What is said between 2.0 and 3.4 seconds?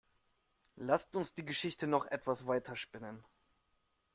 etwas weiter spinnen.